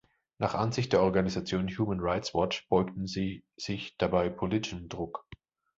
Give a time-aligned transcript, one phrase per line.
[0.39, 5.27] Nach Ansicht der Organisation Human Rights Watch beugten sie sich dabei politischem Druck.